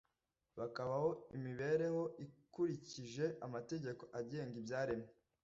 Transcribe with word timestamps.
bakabaho 0.59 1.09
imibereho 1.35 2.03
ikurikije 2.25 3.25
amategeko 3.45 4.03
agenga 4.19 4.55
ibyaremwe, 4.61 5.09